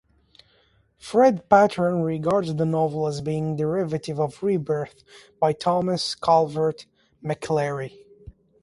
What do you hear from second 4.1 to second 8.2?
of "Rebirth" by Thomas Calvert McClary.